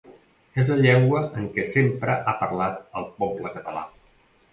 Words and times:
És 0.61 0.69
la 0.71 0.77
llengua 0.85 1.19
en 1.41 1.45
què 1.57 1.65
sempre 1.71 2.15
ha 2.31 2.33
parlat 2.39 2.79
el 3.03 3.07
poble 3.21 3.53
català. 3.59 3.85